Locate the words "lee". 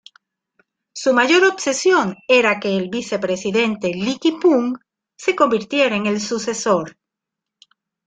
3.89-4.17